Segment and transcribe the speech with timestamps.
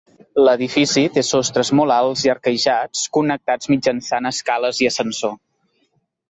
[0.45, 5.37] L'edifici té sostres molt alts i arquejats, connectats mitjançant escales i ascensor.